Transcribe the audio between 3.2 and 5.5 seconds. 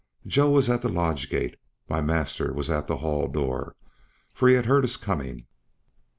door, for he had heard us coming.